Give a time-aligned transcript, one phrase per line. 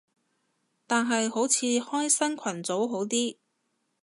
[0.87, 3.35] 但係好似開新群組好啲